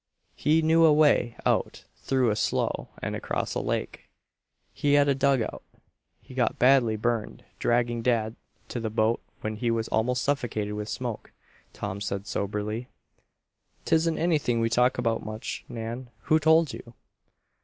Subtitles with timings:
[0.35, 4.09] He knew a way out through a slough and across a lake.
[4.73, 5.61] He had a dug out.
[6.19, 8.35] He got badly burned dragging dad
[8.69, 11.33] to the boat when he was almost suffocated with smoke,"
[11.71, 12.87] Tom said soberly.
[13.85, 16.09] "'Tisn't anything we talk about much, Nan.
[16.23, 16.95] Who told you?"